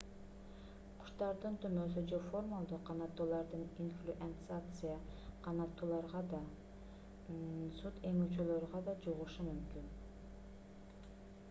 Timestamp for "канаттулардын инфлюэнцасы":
2.87-4.93